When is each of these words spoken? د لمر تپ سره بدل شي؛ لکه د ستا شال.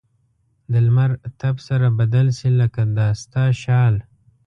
د 0.71 0.73
لمر 0.85 1.11
تپ 1.39 1.55
سره 1.67 1.87
بدل 1.99 2.27
شي؛ 2.37 2.51
لکه 2.61 2.81
د 2.97 2.99
ستا 3.21 3.43
شال. 3.61 3.95